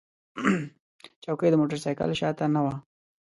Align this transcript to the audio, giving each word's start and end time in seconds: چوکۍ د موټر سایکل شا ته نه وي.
چوکۍ 1.23 1.47
د 1.51 1.55
موټر 1.61 1.77
سایکل 1.83 2.09
شا 2.19 2.29
ته 2.37 2.45
نه 2.55 2.59
وي. 2.63 2.75